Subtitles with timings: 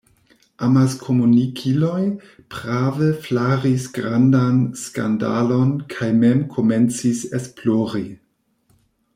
[0.67, 2.05] Amaskomunikiloj
[2.53, 8.07] prave flaris grandan skandalon kaj mem komencis esplori.